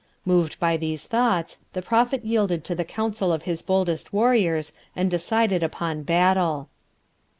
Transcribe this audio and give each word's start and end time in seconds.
Moved 0.25 0.59
by 0.59 0.77
these 0.77 1.05
thoughts, 1.05 1.59
the 1.73 1.81
Prophet 1.83 2.25
yielded 2.25 2.63
to 2.63 2.73
the 2.73 2.83
counsel 2.83 3.31
of 3.31 3.43
his 3.43 3.61
boldest 3.61 4.11
warriors 4.11 4.73
and 4.95 5.11
decided 5.11 5.61
upon 5.61 6.01
battle. 6.01 6.69